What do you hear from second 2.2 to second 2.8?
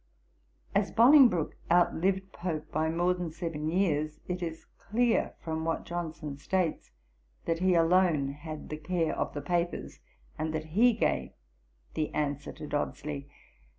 Pope